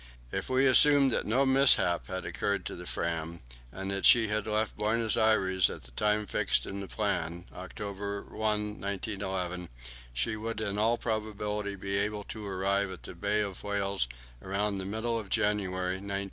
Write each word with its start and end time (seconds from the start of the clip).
If 0.31 0.49
we 0.49 0.65
assumed 0.65 1.11
that 1.11 1.27
no 1.27 1.45
mishap 1.45 2.07
had 2.07 2.25
occurred 2.25 2.65
to 2.65 2.75
the 2.75 2.87
Fram, 2.87 3.41
and 3.71 3.91
that 3.91 4.03
she 4.03 4.29
had 4.29 4.47
left 4.47 4.75
Buenos 4.75 5.15
Aires 5.15 5.69
at 5.69 5.83
the 5.83 5.91
time 5.91 6.25
fixed 6.25 6.65
in 6.65 6.79
the 6.79 6.87
plan 6.87 7.45
October 7.53 8.23
1, 8.23 8.33
1911 8.81 9.69
she 10.11 10.35
would 10.35 10.59
in 10.59 10.79
all 10.79 10.97
probability 10.97 11.75
be 11.75 11.99
able 11.99 12.23
to 12.23 12.43
arrive 12.43 12.89
at 12.89 13.03
the 13.03 13.13
Bay 13.13 13.41
of 13.41 13.61
Whales 13.63 14.07
about 14.41 14.75
the 14.79 14.85
middle 14.85 15.19
of 15.19 15.29
January, 15.29 15.97
1912. 15.97 16.19